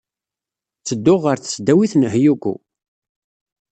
[0.79, 2.53] Ttedduɣ ɣer Tesdawit n Hyogo.